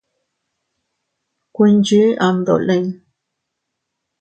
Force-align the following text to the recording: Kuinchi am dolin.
Kuinchi 1.55 2.01
am 2.27 2.35
dolin. 2.45 2.85